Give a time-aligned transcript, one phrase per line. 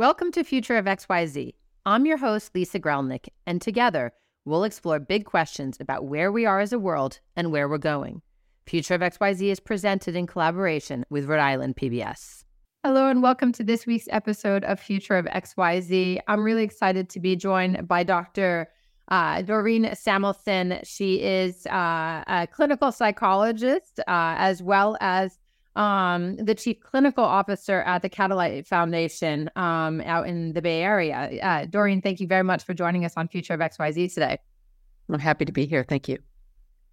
[0.00, 1.52] Welcome to Future of XYZ.
[1.84, 4.14] I'm your host, Lisa Grelnick, and together
[4.46, 8.22] we'll explore big questions about where we are as a world and where we're going.
[8.64, 12.44] Future of XYZ is presented in collaboration with Rhode Island PBS.
[12.82, 16.20] Hello, and welcome to this week's episode of Future of XYZ.
[16.26, 18.70] I'm really excited to be joined by Dr.
[19.08, 20.80] Uh, Doreen Samelson.
[20.82, 25.38] She is uh, a clinical psychologist uh, as well as
[25.76, 31.38] um, the chief clinical officer at the Catalight Foundation um, out in the Bay Area.
[31.42, 34.38] Uh, Doreen, thank you very much for joining us on Future of XYZ today.
[35.08, 35.84] I'm happy to be here.
[35.84, 36.18] Thank you.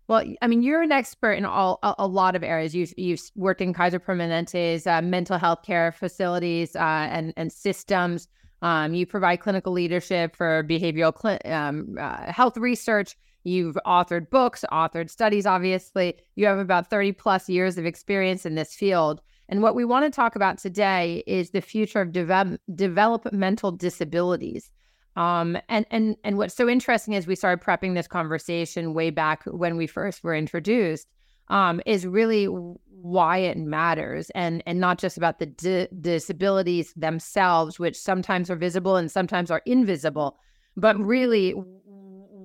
[0.08, 2.74] Well, I mean, you're an expert in all a, a lot of areas.
[2.74, 8.30] You've you've worked in Kaiser Permanente's uh, mental health care facilities uh, and and systems.
[8.62, 13.16] Um, you provide clinical leadership for behavioral cl- um, uh, health research.
[13.44, 16.16] You've authored books, authored studies, obviously.
[16.36, 19.22] You have about 30 plus years of experience in this field.
[19.50, 24.70] And what we want to talk about today is the future of de- developmental disabilities.
[25.16, 29.44] Um, and and and what's so interesting is we started prepping this conversation way back
[29.46, 31.08] when we first were introduced.
[31.50, 37.80] Um, is really why it matters, and and not just about the di- disabilities themselves,
[37.80, 40.38] which sometimes are visible and sometimes are invisible,
[40.76, 41.54] but really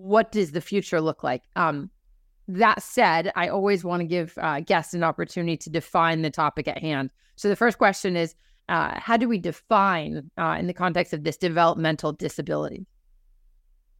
[0.03, 1.43] what does the future look like?
[1.57, 1.91] Um,
[2.49, 6.69] that said, I always want to give uh, guests an opportunity to define the topic
[6.69, 7.11] at hand.
[7.37, 8.35] So the first question is,
[8.69, 12.87] uh, how do we define uh, in the context of this developmental disability?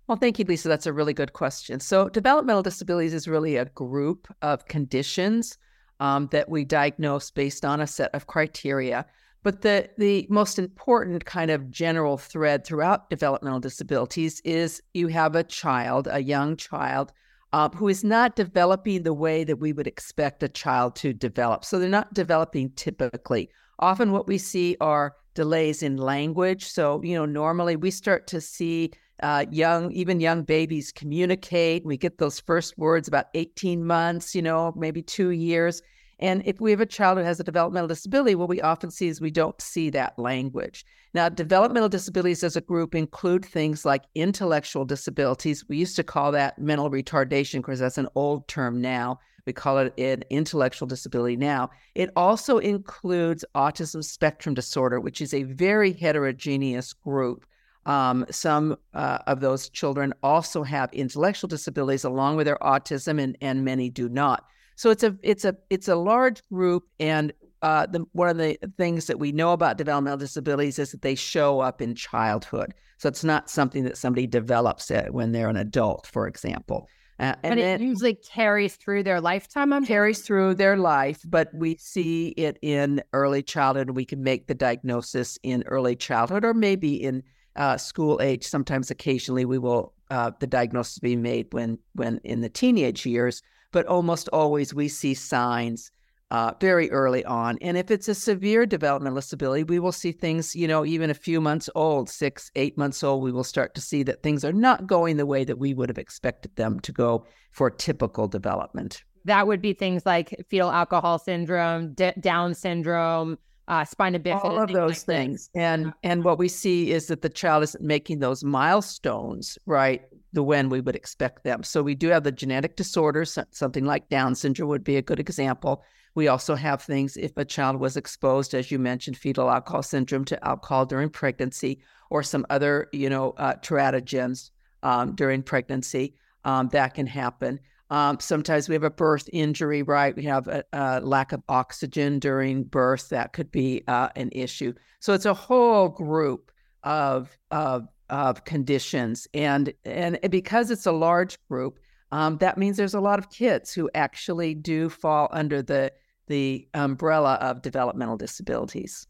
[0.09, 0.69] Well, thank you, Lisa.
[0.69, 1.81] That's a really good question.
[1.81, 5.59] So, developmental disabilities is really a group of conditions
[6.01, 9.07] um, that we diagnose based on a set of criteria.
[9.45, 15.35] But the, the most important kind of general thread throughout developmental disabilities is you have
[15.35, 17.13] a child, a young child,
[17.53, 21.65] uh, who is not developing the way that we would expect a child to develop.
[21.65, 23.51] So they're not developing typically.
[23.79, 26.67] Often what we see are delays in language.
[26.67, 28.93] So, you know, normally we start to see
[29.23, 31.85] uh, young, even young babies communicate.
[31.85, 35.81] We get those first words about 18 months, you know, maybe two years.
[36.19, 39.09] And if we have a child who has a developmental disability, what we often see
[39.09, 40.85] is we don't see that language.
[41.15, 45.69] Now, developmental disabilities as a group include things like intellectual disabilities.
[45.69, 49.19] We used to call that mental retardation because that's an old term now.
[49.47, 51.71] We call it an intellectual disability now.
[51.97, 57.45] It also includes autism spectrum disorder, which is a very heterogeneous group.
[57.85, 63.37] Um, some uh, of those children also have intellectual disabilities along with their autism, and,
[63.41, 64.45] and many do not.
[64.77, 67.33] So it's a it's a it's a large group, and
[67.63, 71.15] uh, the, one of the things that we know about developmental disabilities is that they
[71.15, 72.75] show up in childhood.
[72.99, 76.89] So it's not something that somebody develops when they're an adult, for example.
[77.19, 79.73] Uh, and but it usually carries through their lifetime.
[79.73, 83.91] I'm carries through their life, but we see it in early childhood.
[83.91, 87.23] We can make the diagnosis in early childhood, or maybe in
[87.57, 88.45] uh, school age.
[88.45, 93.43] Sometimes, occasionally, we will uh, the diagnosis be made when when in the teenage years
[93.73, 95.91] but almost always we see signs
[96.31, 97.59] uh, very early on.
[97.61, 101.15] And if it's a severe developmental disability, we will see things, you know, even a
[101.15, 104.53] few months old, six, eight months old, we will start to see that things are
[104.53, 109.03] not going the way that we would have expected them to go for typical development.
[109.25, 114.59] That would be things like fetal alcohol syndrome, D- Down syndrome, uh, spina bifida, all
[114.59, 115.51] of those like things.
[115.55, 120.03] And and what we see is that the child isn't making those milestones right
[120.33, 121.63] the when we would expect them.
[121.63, 125.21] So we do have the genetic disorders, something like Down syndrome would be a good
[125.21, 125.85] example.
[126.15, 130.25] We also have things if a child was exposed, as you mentioned, fetal alcohol syndrome
[130.27, 131.81] to alcohol during pregnancy
[132.11, 134.51] or some other, you know, uh, teratogens
[134.83, 136.15] um, during pregnancy,
[136.45, 137.59] um, that can happen.
[137.93, 140.17] Um, sometimes we have a birth injury, right?
[140.17, 143.11] We have a, a lack of oxygen during birth.
[143.11, 144.73] That could be uh, an issue.
[145.01, 146.51] So it's a whole group
[146.83, 151.81] of, of of conditions, and and because it's a large group,
[152.13, 155.93] um, that means there's a lot of kids who actually do fall under the
[156.29, 159.07] the umbrella of developmental disabilities.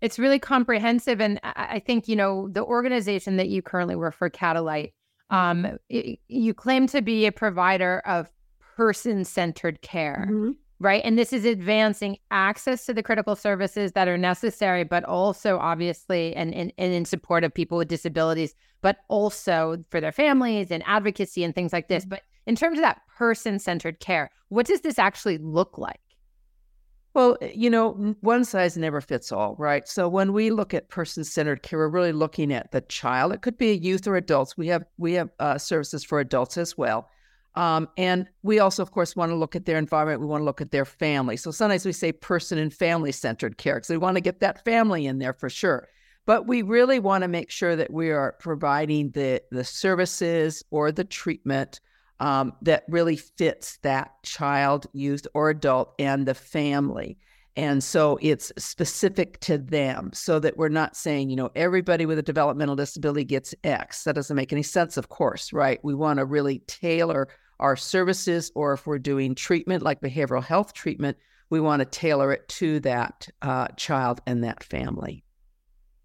[0.00, 4.30] It's really comprehensive, and I think you know the organization that you currently work for,
[4.30, 4.92] Catalight.
[5.30, 8.30] Um, it, you claim to be a provider of
[8.76, 10.28] person-centered care.
[10.30, 11.02] Mm-hmm right?
[11.04, 16.34] And this is advancing access to the critical services that are necessary, but also obviously
[16.34, 20.82] and, and, and in support of people with disabilities, but also for their families and
[20.86, 22.04] advocacy and things like this.
[22.04, 22.10] Mm-hmm.
[22.10, 26.00] But in terms of that person centered care, what does this actually look like?
[27.14, 29.86] Well, you know, one size never fits all, right?
[29.86, 33.32] So when we look at person-centered care, we're really looking at the child.
[33.32, 34.56] It could be a youth or adults.
[34.56, 37.08] We have we have uh, services for adults as well,
[37.54, 40.20] um, and we also, of course, want to look at their environment.
[40.20, 41.36] We want to look at their family.
[41.36, 44.64] So sometimes we say person and family centered care because we want to get that
[44.64, 45.88] family in there for sure.
[46.26, 50.90] But we really want to make sure that we are providing the the services or
[50.90, 51.80] the treatment
[52.20, 57.18] um, that really fits that child, youth, or adult and the family.
[57.56, 62.18] And so it's specific to them so that we're not saying, you know, everybody with
[62.18, 64.04] a developmental disability gets X.
[64.04, 65.78] That doesn't make any sense, of course, right?
[65.84, 67.28] We want to really tailor
[67.60, 71.16] our services, or if we're doing treatment like behavioral health treatment,
[71.50, 75.23] we want to tailor it to that uh, child and that family.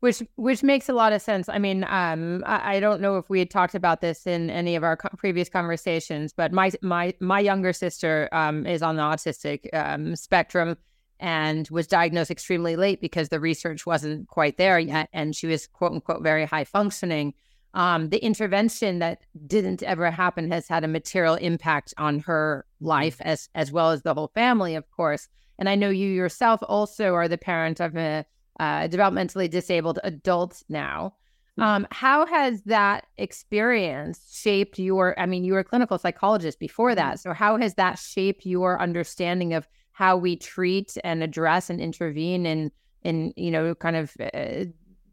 [0.01, 1.49] Which which makes a lot of sense.
[1.49, 4.77] I mean, um, I, I, don't know if we had talked about this in any
[4.77, 9.01] of our co- previous conversations, but my my my younger sister um, is on the
[9.01, 10.77] autistic um, spectrum
[11.19, 15.67] and was diagnosed extremely late because the research wasn't quite there yet, and she was
[15.67, 17.33] quote unquote very high functioning.
[17.73, 23.17] Um, the intervention that didn't ever happen has had a material impact on her life
[23.19, 25.27] as as well as the whole family, of course.
[25.57, 28.25] And I know you yourself also are the parent of a
[28.59, 31.15] uh, developmentally disabled adults now.
[31.55, 31.61] Hmm.
[31.61, 35.19] Um, how has that experience shaped your?
[35.19, 37.29] I mean, you were a clinical psychologist before that, mm-hmm.
[37.29, 42.45] so how has that shaped your understanding of how we treat and address and intervene
[42.45, 42.71] in
[43.03, 44.65] in you know kind of uh,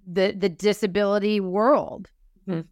[0.06, 2.10] the the disability world?
[2.48, 2.62] Mm-hmm.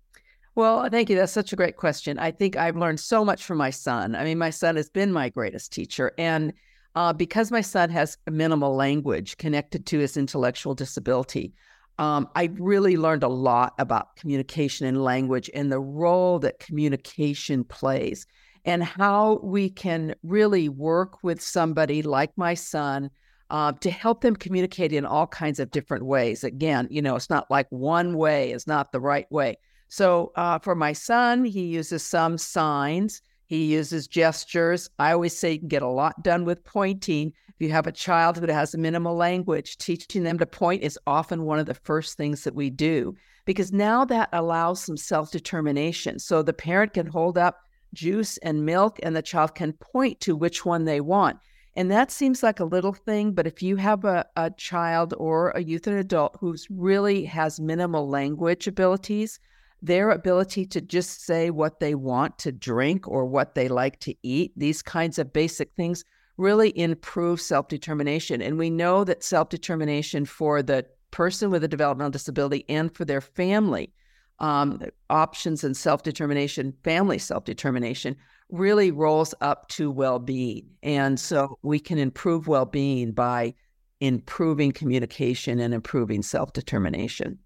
[0.56, 1.16] Well, thank you.
[1.16, 2.16] That's such a great question.
[2.18, 4.14] I think I've learned so much from my son.
[4.14, 6.52] I mean, my son has been my greatest teacher, and
[6.94, 11.52] uh, because my son has minimal language connected to his intellectual disability,
[11.98, 17.64] um, I really learned a lot about communication and language and the role that communication
[17.64, 18.26] plays
[18.64, 23.10] and how we can really work with somebody like my son
[23.50, 26.42] uh, to help them communicate in all kinds of different ways.
[26.42, 29.58] Again, you know, it's not like one way is not the right way.
[29.88, 33.20] So uh, for my son, he uses some signs.
[33.54, 34.90] He uses gestures.
[34.98, 37.32] I always say you can get a lot done with pointing.
[37.46, 41.44] If you have a child who has minimal language, teaching them to point is often
[41.44, 43.14] one of the first things that we do
[43.44, 46.18] because now that allows some self determination.
[46.18, 47.60] So the parent can hold up
[47.92, 51.38] juice and milk and the child can point to which one they want.
[51.76, 55.50] And that seems like a little thing, but if you have a, a child or
[55.50, 59.38] a youth and adult who's really has minimal language abilities,
[59.84, 64.14] their ability to just say what they want to drink or what they like to
[64.22, 66.04] eat, these kinds of basic things
[66.38, 68.40] really improve self determination.
[68.40, 73.04] And we know that self determination for the person with a developmental disability and for
[73.04, 73.92] their family,
[74.38, 78.16] um, options and self determination, family self determination,
[78.48, 80.66] really rolls up to well being.
[80.82, 83.54] And so we can improve well being by
[84.00, 87.38] improving communication and improving self determination.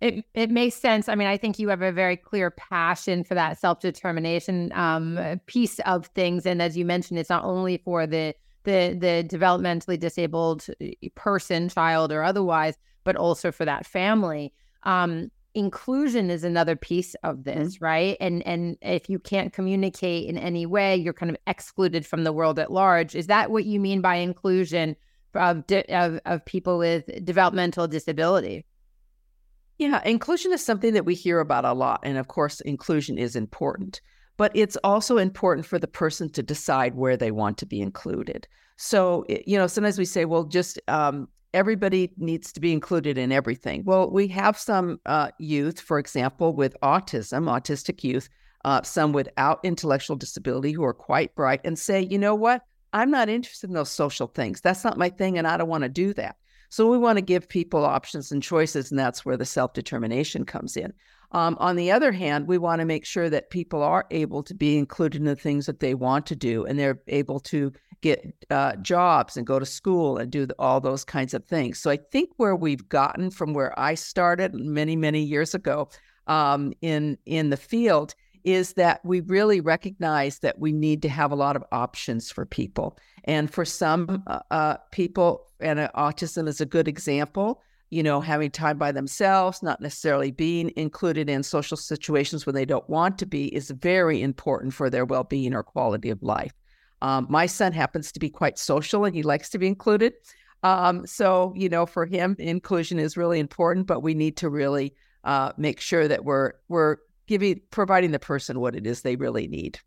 [0.00, 1.08] It it makes sense.
[1.08, 5.40] I mean, I think you have a very clear passion for that self determination um,
[5.46, 8.34] piece of things, and as you mentioned, it's not only for the
[8.64, 14.52] the the developmentally disabled uh, person, child, or otherwise, but also for that family.
[14.82, 17.84] Um, inclusion is another piece of this, mm-hmm.
[17.84, 18.16] right?
[18.20, 22.32] And and if you can't communicate in any way, you're kind of excluded from the
[22.32, 23.14] world at large.
[23.14, 24.94] Is that what you mean by inclusion
[25.34, 28.66] of of, of people with developmental disability?
[29.78, 32.00] Yeah, inclusion is something that we hear about a lot.
[32.02, 34.00] And of course, inclusion is important,
[34.36, 38.48] but it's also important for the person to decide where they want to be included.
[38.76, 43.32] So, you know, sometimes we say, well, just um, everybody needs to be included in
[43.32, 43.82] everything.
[43.84, 48.28] Well, we have some uh, youth, for example, with autism, autistic youth,
[48.64, 52.62] uh, some without intellectual disability who are quite bright and say, you know what?
[52.92, 54.60] I'm not interested in those social things.
[54.60, 56.36] That's not my thing, and I don't want to do that.
[56.68, 60.44] So we want to give people options and choices, and that's where the self determination
[60.44, 60.92] comes in.
[61.32, 64.54] Um, on the other hand, we want to make sure that people are able to
[64.54, 68.34] be included in the things that they want to do, and they're able to get
[68.50, 71.78] uh, jobs and go to school and do the, all those kinds of things.
[71.78, 75.88] So I think where we've gotten from where I started many, many years ago
[76.26, 78.14] um, in in the field
[78.46, 82.46] is that we really recognize that we need to have a lot of options for
[82.46, 82.96] people.
[83.24, 87.60] And for some uh, uh, people, and uh, autism is a good example,
[87.90, 92.64] you know, having time by themselves, not necessarily being included in social situations when they
[92.64, 96.52] don't want to be, is very important for their well being or quality of life.
[97.02, 100.14] Um, my son happens to be quite social and he likes to be included.
[100.62, 104.94] Um, so, you know, for him, inclusion is really important, but we need to really
[105.24, 109.48] uh, make sure that we're we're giving providing the person what it is they really
[109.48, 109.80] need.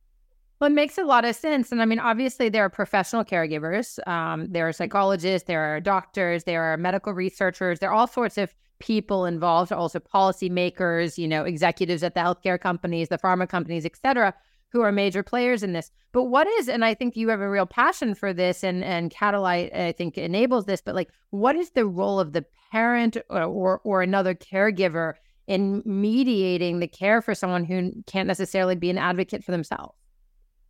[0.59, 1.71] Well, it makes a lot of sense.
[1.71, 6.43] And I mean, obviously, there are professional caregivers, um, there are psychologists, there are doctors,
[6.43, 11.43] there are medical researchers, there are all sorts of people involved, also policymakers, you know,
[11.45, 14.33] executives at the healthcare companies, the pharma companies, et cetera.
[14.71, 15.91] who are major players in this.
[16.11, 19.11] But what is, and I think you have a real passion for this, and and
[19.11, 20.81] Catalight I think enables this.
[20.81, 25.13] But like, what is the role of the parent or or, or another caregiver
[25.49, 29.95] in mediating the care for someone who can't necessarily be an advocate for themselves?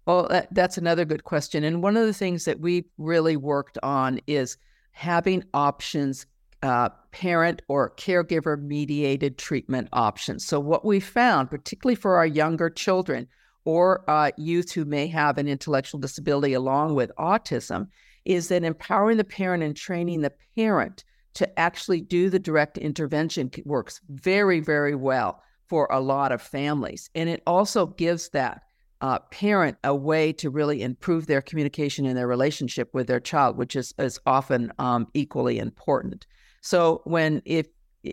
[0.07, 1.65] Well, that, that's another good question.
[1.65, 4.57] And one of the things that we really worked on is
[4.91, 6.25] having options,
[6.63, 10.45] uh, parent or caregiver mediated treatment options.
[10.45, 13.27] So, what we found, particularly for our younger children
[13.65, 17.87] or uh, youth who may have an intellectual disability along with autism,
[18.23, 21.03] is that empowering the parent and training the parent
[21.35, 27.09] to actually do the direct intervention works very, very well for a lot of families.
[27.13, 28.63] And it also gives that
[29.01, 33.57] uh, parent a way to really improve their communication and their relationship with their child,
[33.57, 36.25] which is is often um, equally important.
[36.61, 37.67] So when if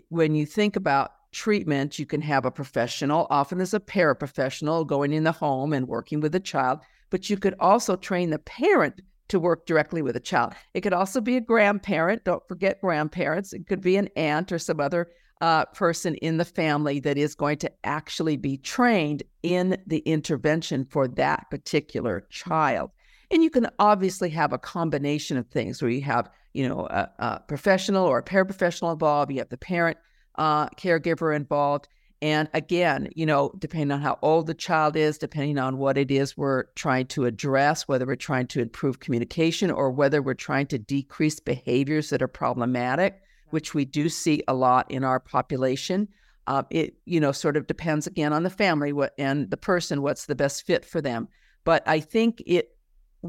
[0.09, 5.11] when you think about treatment, you can have a professional, often as a paraprofessional, going
[5.11, 9.01] in the home and working with the child, but you could also train the parent
[9.29, 10.53] to work directly with a child.
[10.73, 12.23] It could also be a grandparent.
[12.23, 13.53] Don't forget grandparents.
[13.53, 15.09] It could be an aunt or some other
[15.41, 20.85] uh, person in the family that is going to actually be trained in the intervention
[20.85, 22.91] for that particular child.
[23.29, 27.09] And you can obviously have a combination of things where you have, you know, a,
[27.19, 29.97] a professional or a paraprofessional involved, you have the parent
[30.37, 31.87] uh, caregiver involved.
[32.21, 36.09] And again, you know, depending on how old the child is, depending on what it
[36.09, 40.65] is we're trying to address, whether we're trying to improve communication or whether we're trying
[40.67, 43.21] to decrease behaviors that are problematic,
[43.51, 46.07] which we do see a lot in our population.
[46.47, 50.01] Uh, it you know sort of depends again on the family what and the person
[50.01, 51.27] what's the best fit for them.
[51.65, 52.77] But I think it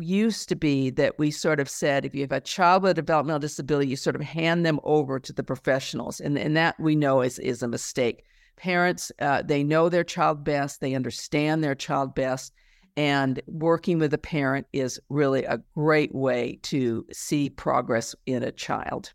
[0.00, 2.95] used to be that we sort of said if you have a child with a
[2.95, 6.97] developmental disability, you sort of hand them over to the professionals, and and that we
[6.97, 8.25] know is is a mistake.
[8.58, 12.52] Parents uh, they know their child best, they understand their child best,
[12.96, 18.50] and working with a parent is really a great way to see progress in a
[18.50, 19.12] child.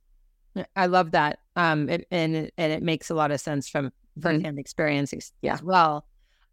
[0.75, 1.39] I love that.
[1.55, 4.21] Um, it, and it, and it makes a lot of sense from mm-hmm.
[4.21, 4.59] firsthand mm-hmm.
[4.59, 5.53] experience yeah.
[5.53, 6.05] as well.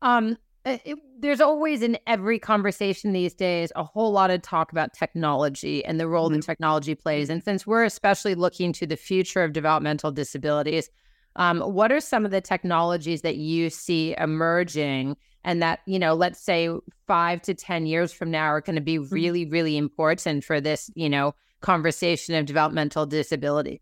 [0.03, 4.93] Um, it, there's always in every conversation these days a whole lot of talk about
[4.93, 6.37] technology and the role mm-hmm.
[6.37, 7.31] that technology plays.
[7.31, 10.91] And since we're especially looking to the future of developmental disabilities,
[11.37, 16.15] um, what are some of the technologies that you see emerging and that you know
[16.15, 16.69] let's say
[17.07, 19.15] five to ten years from now are going to be mm-hmm.
[19.15, 23.81] really really important for this you know conversation of developmental disability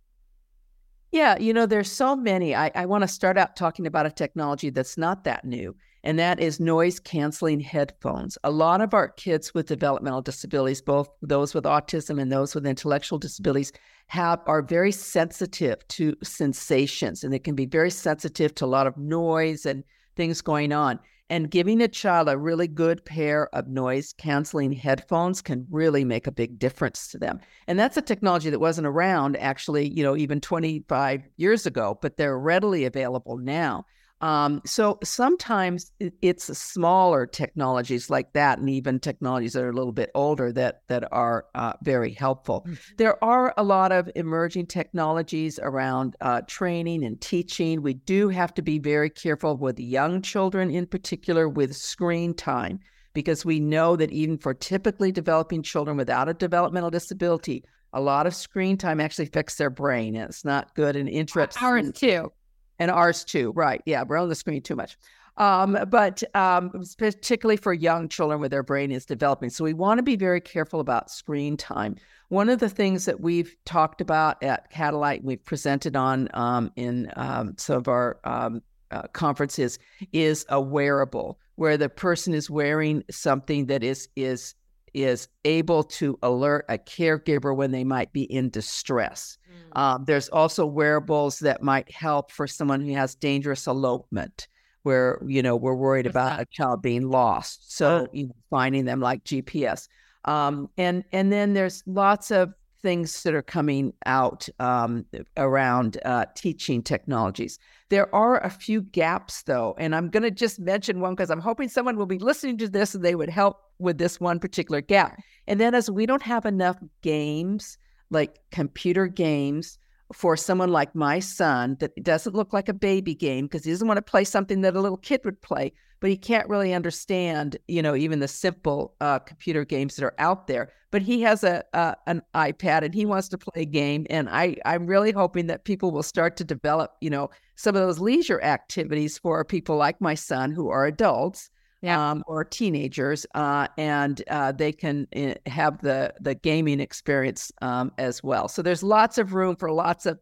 [1.10, 2.54] yeah, you know, there's so many.
[2.54, 5.74] I, I want to start out talking about a technology that's not that new,
[6.04, 8.38] and that is noise canceling headphones.
[8.44, 12.66] A lot of our kids with developmental disabilities, both those with autism and those with
[12.66, 13.72] intellectual disabilities,
[14.06, 18.86] have are very sensitive to sensations, and they can be very sensitive to a lot
[18.86, 19.84] of noise and
[20.16, 20.98] things going on.
[21.30, 26.26] And giving a child a really good pair of noise canceling headphones can really make
[26.26, 27.40] a big difference to them.
[27.66, 32.16] And that's a technology that wasn't around actually, you know, even 25 years ago, but
[32.16, 33.84] they're readily available now.
[34.20, 39.92] Um, so sometimes it's smaller technologies like that, and even technologies that are a little
[39.92, 42.62] bit older that that are uh, very helpful.
[42.62, 42.94] Mm-hmm.
[42.96, 47.80] There are a lot of emerging technologies around uh, training and teaching.
[47.82, 52.80] We do have to be very careful with young children, in particular, with screen time,
[53.12, 58.26] because we know that even for typically developing children without a developmental disability, a lot
[58.26, 61.62] of screen time actually affects their brain, and it's not good and interesting.
[61.62, 62.32] Ours too
[62.78, 63.52] and ours too.
[63.52, 63.82] Right.
[63.86, 64.04] Yeah.
[64.06, 64.96] We're on the screen too much.
[65.38, 69.50] Um, but um, particularly for young children where their brain is developing.
[69.50, 71.94] So we want to be very careful about screen time.
[72.28, 77.10] One of the things that we've talked about at Catalight, we've presented on um, in
[77.16, 79.78] um, some of our um, uh, conferences,
[80.12, 84.54] is a wearable where the person is wearing something that is is
[84.94, 89.38] is able to alert a caregiver when they might be in distress.
[89.74, 89.80] Mm.
[89.80, 94.48] Um, there's also wearables that might help for someone who has dangerous elopement,
[94.82, 96.42] where you know we're worried What's about that?
[96.42, 97.76] a child being lost.
[97.76, 98.08] So oh.
[98.12, 99.88] you know, finding them like GPS.
[100.24, 105.04] Um, and and then there's lots of things that are coming out um,
[105.36, 107.58] around uh, teaching technologies.
[107.88, 111.40] There are a few gaps, though, and I'm going to just mention one because I'm
[111.40, 114.80] hoping someone will be listening to this and they would help with this one particular
[114.80, 115.18] gap.
[115.46, 117.78] And that is we don't have enough games,
[118.10, 119.78] like computer games,
[120.12, 123.86] for someone like my son that doesn't look like a baby game because he doesn't
[123.86, 127.56] want to play something that a little kid would play, but he can't really understand,
[127.68, 130.70] you know, even the simple uh, computer games that are out there.
[130.90, 131.62] But he has a,
[132.06, 135.64] an iPad and he wants to play a game, and I I'm really hoping that
[135.64, 140.00] people will start to develop, you know, some of those leisure activities for people like
[140.00, 141.50] my son who are adults
[141.82, 142.10] yeah.
[142.10, 147.92] um, or teenagers, uh, and uh, they can uh, have the the gaming experience um,
[147.98, 148.48] as well.
[148.48, 150.18] So there's lots of room for lots of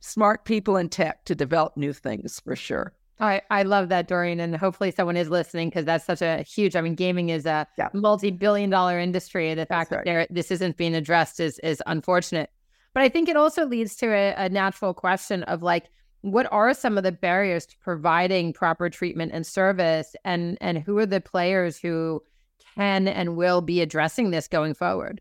[0.00, 2.92] smart people in tech to develop new things for sure.
[3.20, 6.76] I, I love that, Doreen, and hopefully someone is listening because that's such a huge.
[6.76, 7.88] I mean, gaming is a yeah.
[7.92, 9.52] multi-billion-dollar industry.
[9.54, 10.04] The fact right.
[10.04, 12.50] that this isn't being addressed is is unfortunate.
[12.94, 15.86] But I think it also leads to a, a natural question of like,
[16.22, 20.98] what are some of the barriers to providing proper treatment and service, and and who
[20.98, 22.22] are the players who
[22.74, 25.20] can and will be addressing this going forward?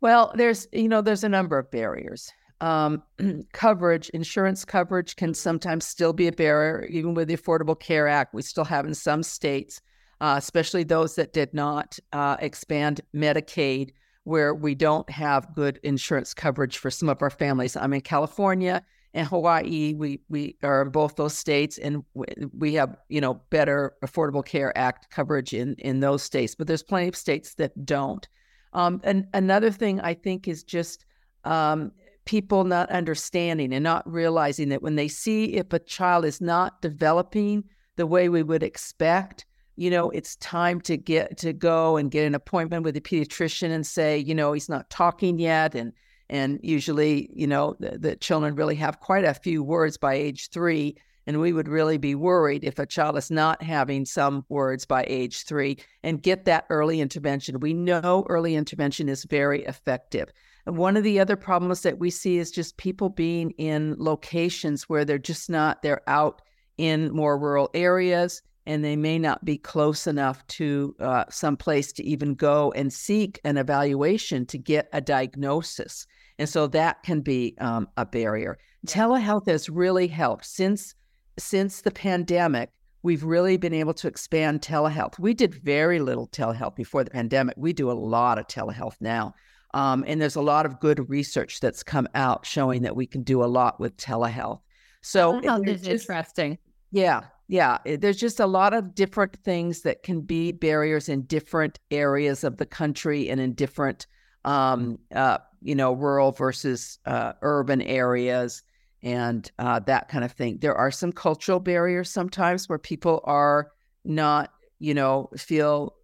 [0.00, 3.02] Well, there's you know there's a number of barriers um,
[3.52, 8.34] coverage, insurance coverage can sometimes still be a barrier, even with the Affordable Care Act.
[8.34, 9.80] We still have in some states,
[10.20, 13.90] uh, especially those that did not uh, expand Medicaid,
[14.24, 17.76] where we don't have good insurance coverage for some of our families.
[17.76, 18.82] I'm in California
[19.14, 19.94] and Hawaii.
[19.94, 22.04] We we are in both those states, and
[22.52, 26.54] we have you know better Affordable Care Act coverage in in those states.
[26.54, 28.28] But there's plenty of states that don't.
[28.72, 31.06] Um, and another thing I think is just
[31.44, 31.92] um,
[32.24, 36.82] people not understanding and not realizing that when they see if a child is not
[36.82, 37.64] developing
[37.96, 42.26] the way we would expect, you know, it's time to get to go and get
[42.26, 45.76] an appointment with a pediatrician and say, you know, he's not talking yet.
[45.76, 45.92] And
[46.30, 50.50] and usually, you know, the, the children really have quite a few words by age
[50.50, 50.96] three.
[51.26, 55.06] And we would really be worried if a child is not having some words by
[55.08, 57.60] age three and get that early intervention.
[57.60, 60.30] We know early intervention is very effective.
[60.66, 64.86] And One of the other problems that we see is just people being in locations
[64.88, 66.42] where they're just not, they're out
[66.76, 71.92] in more rural areas and they may not be close enough to uh, some place
[71.92, 76.06] to even go and seek an evaluation to get a diagnosis.
[76.38, 78.58] And so that can be um, a barrier.
[78.86, 80.94] Telehealth has really helped since
[81.38, 82.70] since the pandemic.
[83.02, 85.18] We've really been able to expand telehealth.
[85.18, 87.54] We did very little telehealth before the pandemic.
[87.58, 89.34] We do a lot of telehealth now.
[89.74, 93.24] Um, and there's a lot of good research that's come out showing that we can
[93.24, 94.60] do a lot with telehealth.
[95.02, 96.58] So is just, interesting.
[96.92, 97.78] Yeah, yeah.
[97.84, 102.56] There's just a lot of different things that can be barriers in different areas of
[102.56, 104.06] the country and in different,
[104.44, 108.62] um, uh, you know, rural versus uh, urban areas
[109.02, 110.58] and uh, that kind of thing.
[110.60, 113.70] There are some cultural barriers sometimes where people are
[114.04, 115.94] not, you know, feel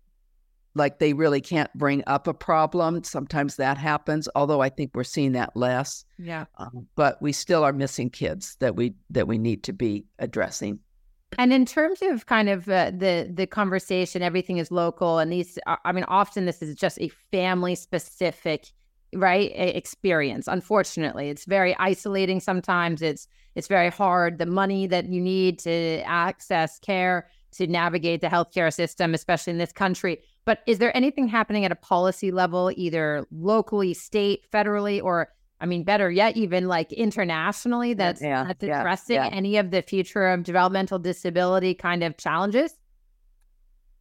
[0.74, 3.02] like they really can't bring up a problem.
[3.02, 6.04] Sometimes that happens, although I think we're seeing that less.
[6.18, 6.44] Yeah.
[6.58, 10.78] Um, but we still are missing kids that we that we need to be addressing.
[11.38, 15.58] And in terms of kind of uh, the the conversation, everything is local, and these.
[15.66, 18.66] Uh, I mean, often this is just a family specific,
[19.14, 20.48] right, experience.
[20.48, 22.40] Unfortunately, it's very isolating.
[22.40, 24.38] Sometimes it's it's very hard.
[24.38, 29.58] The money that you need to access care to navigate the healthcare system, especially in
[29.58, 35.02] this country, but is there anything happening at a policy level, either locally, state, federally,
[35.02, 35.28] or
[35.60, 39.28] I mean, better yet, even like internationally, that's, yeah, that's yeah, addressing yeah.
[39.30, 42.74] any of the future of developmental disability kind of challenges?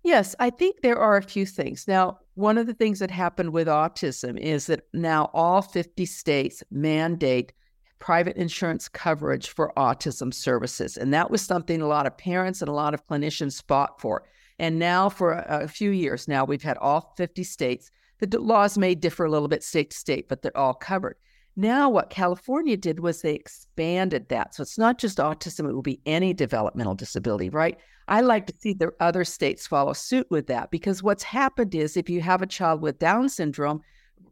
[0.03, 1.85] Yes, I think there are a few things.
[1.87, 6.63] Now, one of the things that happened with autism is that now all 50 states
[6.71, 7.51] mandate
[7.99, 10.95] private insurance coverage for autism services.
[10.95, 14.23] And that was something a lot of parents and a lot of clinicians fought for.
[14.57, 17.91] And now, for a, a few years now, we've had all 50 states.
[18.19, 21.17] The laws may differ a little bit state to state, but they're all covered.
[21.59, 24.55] Now, what California did was they expanded that.
[24.55, 27.77] So it's not just autism, it will be any developmental disability, right?
[28.07, 31.97] I like to see the other states follow suit with that because what's happened is
[31.97, 33.81] if you have a child with Down syndrome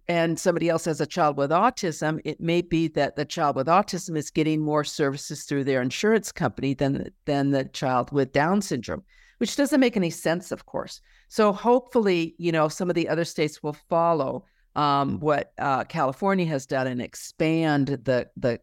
[0.07, 3.67] and somebody else has a child with autism, it may be that the child with
[3.67, 8.61] autism is getting more services through their insurance company than, than the child with Down
[8.61, 9.03] syndrome
[9.39, 10.99] which doesn't make any sense, of course.
[11.27, 14.45] So hopefully, you know, some of the other states will follow
[14.77, 18.59] um, what uh, California has done and expand the the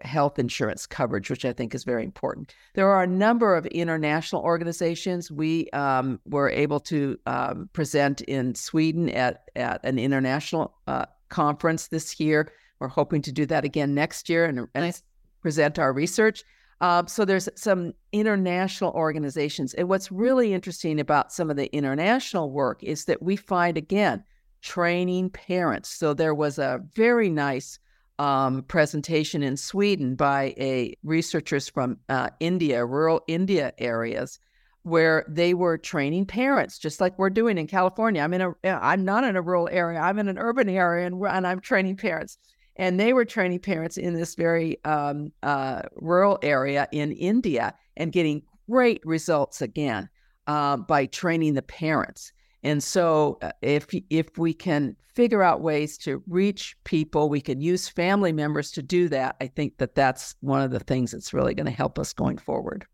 [0.00, 2.54] health insurance coverage, which I think is very important.
[2.74, 5.28] There are a number of international organizations.
[5.30, 11.88] We um, were able to um, present in Sweden at at an international uh, conference
[11.88, 12.50] this year.
[12.80, 15.02] We're hoping to do that again next year and, and nice.
[15.42, 16.44] present our research.
[16.80, 19.74] Um, so there's some international organizations.
[19.74, 24.22] And what's really interesting about some of the international work is that we find, again,
[24.62, 25.88] training parents.
[25.88, 27.78] So there was a very nice
[28.18, 34.38] um, presentation in Sweden by a researchers from uh, India, rural India areas,
[34.82, 38.22] where they were training parents, just like we're doing in California.
[38.22, 40.00] I'm in a, I'm not in a rural area.
[40.00, 42.38] I'm in an urban area, and, and I'm training parents
[42.80, 48.12] and they were training parents in this very um, uh, rural area in India and
[48.12, 50.08] getting great results again.
[50.48, 52.32] uh, by training the parents.
[52.62, 57.60] And so, uh, if if we can figure out ways to reach people, we can
[57.60, 59.36] use family members to do that.
[59.40, 62.38] I think that that's one of the things that's really going to help us going
[62.38, 62.86] forward.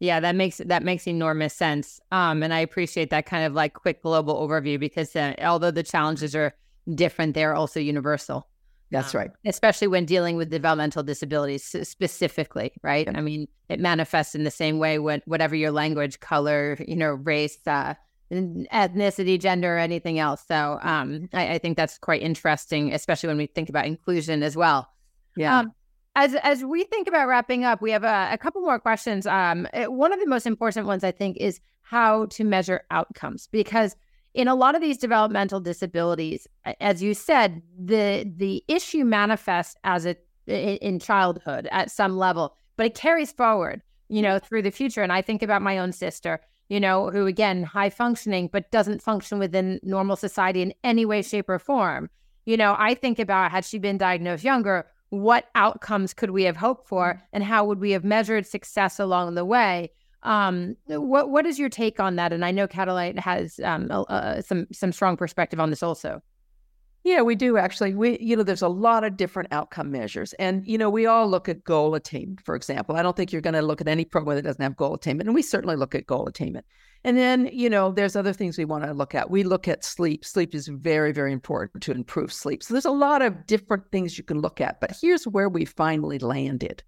[0.00, 2.00] Yeah, that makes that makes enormous sense.
[2.12, 5.82] Um, and I appreciate that kind of like quick global overview because uh, although the
[5.82, 6.54] challenges are
[6.94, 8.48] different, they're also universal.
[8.90, 9.30] That's um, right.
[9.44, 13.08] Especially when dealing with developmental disabilities specifically, right?
[13.14, 17.10] I mean, it manifests in the same way when whatever your language, color, you know,
[17.10, 17.94] race, uh,
[18.30, 20.42] ethnicity, gender, or anything else.
[20.46, 24.56] So um, I, I, think that's quite interesting, especially when we think about inclusion as
[24.56, 24.88] well.
[25.36, 25.60] Yeah.
[25.60, 25.72] Um,
[26.14, 29.26] as as we think about wrapping up, we have a, a couple more questions.
[29.26, 33.46] Um, eh, one of the most important ones, I think, is how to measure outcomes
[33.46, 33.96] because
[34.34, 36.46] in a lot of these developmental disabilities,
[36.80, 40.16] as you said, the the issue manifests as a
[40.48, 45.02] in childhood at some level, but it carries forward, you know, through the future.
[45.02, 49.02] And I think about my own sister, you know, who again high functioning but doesn't
[49.02, 52.10] function within normal society in any way, shape, or form.
[52.44, 56.56] You know, I think about had she been diagnosed younger, what outcomes could we have
[56.56, 57.20] hoped for, mm.
[57.32, 59.90] and how would we have measured success along the way?
[60.22, 62.32] Um, what what is your take on that?
[62.32, 66.22] And I know Catalight has um, uh, some some strong perspective on this also.
[67.08, 67.94] Yeah, we do actually.
[67.94, 71.26] We, you know, there's a lot of different outcome measures, and you know, we all
[71.26, 72.96] look at goal attainment, for example.
[72.96, 75.26] I don't think you're going to look at any program that doesn't have goal attainment,
[75.26, 76.66] and we certainly look at goal attainment.
[77.04, 79.30] And then, you know, there's other things we want to look at.
[79.30, 80.22] We look at sleep.
[80.22, 82.62] Sleep is very, very important to improve sleep.
[82.62, 84.78] So there's a lot of different things you can look at.
[84.78, 86.82] But here's where we finally landed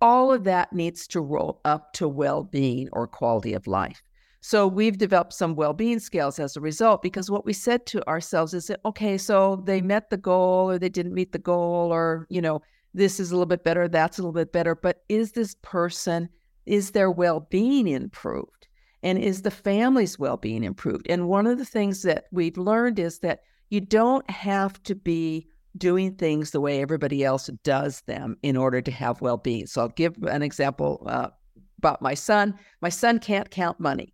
[0.00, 4.02] all of that needs to roll up to well being or quality of life.
[4.44, 8.06] So we've developed some well being scales as a result because what we said to
[8.08, 11.92] ourselves is that, okay, so they met the goal or they didn't meet the goal,
[11.92, 12.60] or, you know,
[12.92, 14.74] this is a little bit better, that's a little bit better.
[14.74, 16.28] But is this person,
[16.66, 18.66] is their well being improved?
[19.04, 21.06] And is the family's well being improved?
[21.08, 25.46] And one of the things that we've learned is that you don't have to be
[25.76, 29.68] doing things the way everybody else does them in order to have well being.
[29.68, 31.28] So I'll give an example uh,
[31.78, 32.58] about my son.
[32.80, 34.12] My son can't count money.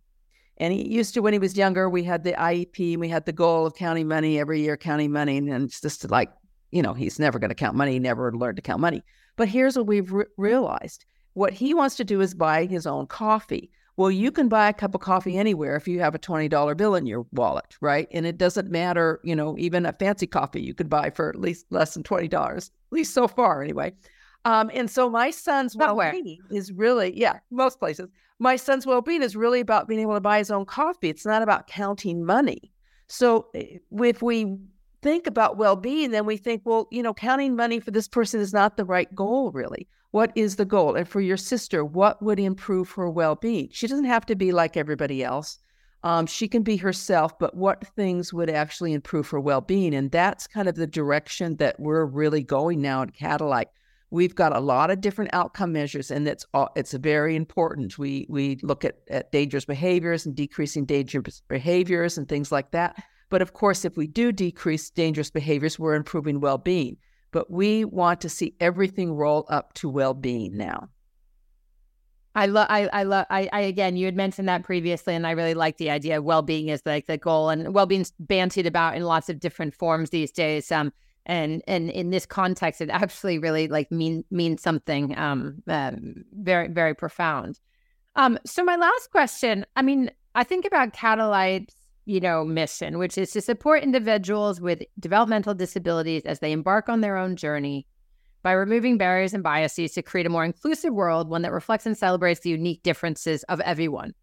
[0.59, 3.25] And he used to, when he was younger, we had the IEP, and we had
[3.25, 5.37] the goal of counting money every year, counting money.
[5.37, 6.29] And it's just like,
[6.71, 9.03] you know, he's never going to count money, he never learned to count money.
[9.37, 13.07] But here's what we've re- realized what he wants to do is buy his own
[13.07, 13.71] coffee.
[13.95, 16.95] Well, you can buy a cup of coffee anywhere if you have a $20 bill
[16.95, 18.07] in your wallet, right?
[18.11, 21.39] And it doesn't matter, you know, even a fancy coffee you could buy for at
[21.39, 23.93] least less than $20, at least so far anyway.
[24.45, 25.99] Um, and so my son's well
[26.49, 28.09] is really, yeah, most places.
[28.39, 31.09] My son's well being is really about being able to buy his own coffee.
[31.09, 32.71] It's not about counting money.
[33.07, 34.57] So eh, if we
[35.01, 38.39] think about well being, then we think, well, you know, counting money for this person
[38.39, 39.87] is not the right goal, really.
[40.11, 40.95] What is the goal?
[40.95, 43.69] And for your sister, what would improve her well being?
[43.71, 45.59] She doesn't have to be like everybody else.
[46.03, 49.93] Um, she can be herself, but what things would actually improve her well being?
[49.93, 53.65] And that's kind of the direction that we're really going now at Catalight.
[54.11, 56.45] We've got a lot of different outcome measures, and it's
[56.75, 57.97] it's very important.
[57.97, 63.03] We we look at, at dangerous behaviors and decreasing dangerous behaviors and things like that.
[63.29, 66.97] But of course, if we do decrease dangerous behaviors, we're improving well being
[67.31, 70.89] but we want to see everything roll up to well-being now.
[72.35, 75.31] I love, I, I love, I, I, again, you had mentioned that previously, and I
[75.31, 79.03] really like the idea of well-being is like the goal, and well-being's bantied about in
[79.03, 80.71] lots of different forms these days.
[80.71, 80.93] Um,
[81.29, 86.67] and and in this context, it actually really like mean means something um, um very
[86.67, 87.59] very profound.
[88.15, 91.75] Um, so my last question, I mean, I think about Catalight's
[92.09, 97.01] you know, mission, which is to support individuals with developmental disabilities as they embark on
[97.01, 97.85] their own journey
[98.41, 101.95] by removing barriers and biases to create a more inclusive world, one that reflects and
[101.95, 104.15] celebrates the unique differences of everyone.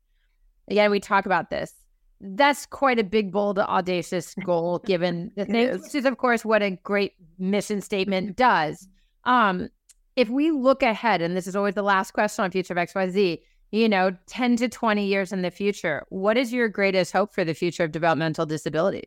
[0.68, 1.72] Again, we talk about this.
[2.20, 6.62] That's quite a big, bold, audacious goal, given the thing, which is, of course, what
[6.62, 8.88] a great mission statement does.
[9.24, 9.68] Um,
[10.16, 13.40] if we look ahead, and this is always the last question on Future of XYZ,
[13.70, 17.44] you know, 10 to 20 years in the future, what is your greatest hope for
[17.44, 19.04] the future of developmental disability?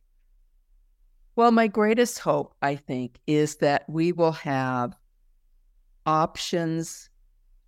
[1.35, 4.95] Well, my greatest hope, I think, is that we will have
[6.05, 7.09] options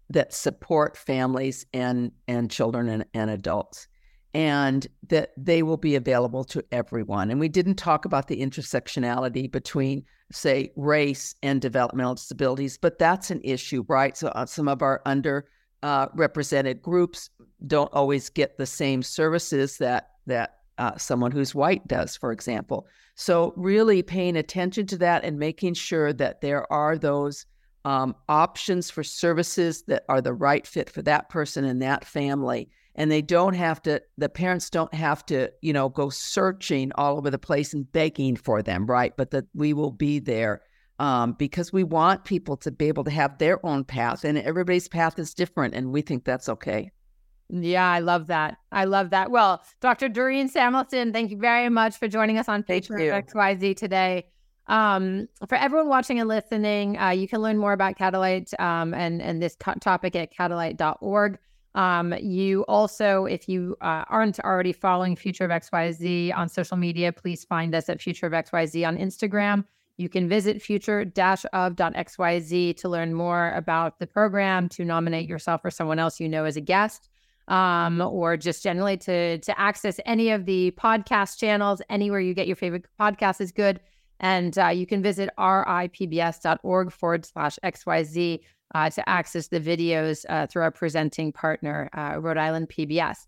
[0.09, 3.87] that support families and, and children and, and adults
[4.33, 7.31] and that they will be available to everyone.
[7.31, 13.29] And we didn't talk about the intersectionality between, say, race and developmental disabilities, but that's
[13.29, 14.15] an issue, right?
[14.15, 17.29] So uh, some of our underrepresented uh, groups
[17.67, 22.87] don't always get the same services that that uh, someone who's white does, for example.
[23.15, 27.45] So really paying attention to that and making sure that there are those
[27.85, 32.69] um, options for services that are the right fit for that person and that family.
[33.01, 37.17] And they don't have to, the parents don't have to, you know, go searching all
[37.17, 39.11] over the place and begging for them, right?
[39.17, 40.61] But that we will be there
[40.99, 44.87] um, because we want people to be able to have their own path and everybody's
[44.87, 45.73] path is different.
[45.73, 46.91] And we think that's okay.
[47.49, 48.57] Yeah, I love that.
[48.71, 49.31] I love that.
[49.31, 50.07] Well, Dr.
[50.07, 54.27] Doreen Samelson, thank you very much for joining us on Future XYZ today.
[54.67, 59.23] Um, for everyone watching and listening, uh, you can learn more about Catalight um, and,
[59.23, 61.39] and this topic at catalight.org.
[61.73, 67.13] Um, you also, if you uh, aren't already following Future of XYZ on social media,
[67.13, 69.63] please find us at Future of XYZ on Instagram.
[69.97, 75.99] You can visit future-of.xyz to learn more about the program, to nominate yourself or someone
[75.99, 77.09] else you know as a guest,
[77.47, 81.81] um, or just generally to to access any of the podcast channels.
[81.89, 83.79] Anywhere you get your favorite podcast is good.
[84.19, 88.39] And uh, you can visit ripbs.org forward slash XYZ
[88.75, 93.27] uh, to access the videos uh, through our presenting partner, uh, Rhode Island PBS.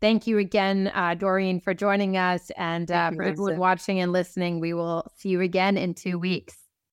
[0.00, 2.50] Thank you again, uh, Doreen, for joining us.
[2.56, 6.63] And uh, for everyone watching and listening, we will see you again in two weeks.